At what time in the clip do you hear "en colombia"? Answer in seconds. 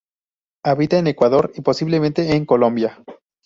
2.35-3.03